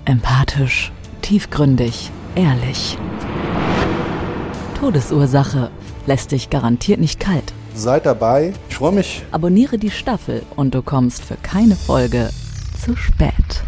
Empathisch, 0.06 0.94
tiefgründig, 1.22 2.10
ehrlich. 2.36 2.98
Todesursache 4.80 5.72
lässt 6.06 6.32
dich 6.32 6.50
garantiert 6.50 7.02
nicht 7.02 7.20
kalt. 7.20 7.54
Seid 7.76 8.06
dabei. 8.06 8.54
Ich 8.70 8.76
freue 8.76 8.94
mich. 8.94 9.24
Abonniere 9.32 9.78
die 9.78 9.92
Staffel 9.92 10.44
und 10.56 10.74
du 10.74 10.82
kommst 10.82 11.24
für 11.26 11.36
keine 11.36 11.76
Folge 11.76 12.30
zu 12.82 12.96
spät. 12.96 13.64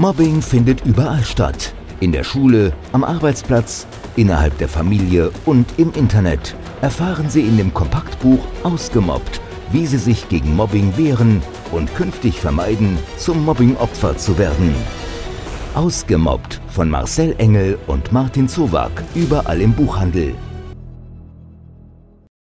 Mobbing 0.00 0.40
findet 0.40 0.86
überall 0.86 1.22
statt. 1.22 1.74
In 2.00 2.10
der 2.10 2.24
Schule, 2.24 2.72
am 2.92 3.04
Arbeitsplatz, 3.04 3.86
innerhalb 4.16 4.56
der 4.56 4.70
Familie 4.70 5.30
und 5.44 5.66
im 5.76 5.92
Internet. 5.92 6.56
Erfahren 6.80 7.28
Sie 7.28 7.42
in 7.42 7.58
dem 7.58 7.74
Kompaktbuch 7.74 8.38
Ausgemobbt, 8.62 9.42
wie 9.72 9.84
Sie 9.84 9.98
sich 9.98 10.26
gegen 10.30 10.56
Mobbing 10.56 10.96
wehren 10.96 11.42
und 11.70 11.94
künftig 11.94 12.40
vermeiden, 12.40 12.96
zum 13.18 13.44
Mobbingopfer 13.44 14.16
zu 14.16 14.38
werden. 14.38 14.74
Ausgemobbt 15.74 16.62
von 16.68 16.88
Marcel 16.88 17.34
Engel 17.36 17.78
und 17.86 18.10
Martin 18.10 18.48
Zowak, 18.48 19.04
überall 19.14 19.60
im 19.60 19.74
Buchhandel. 19.74 20.34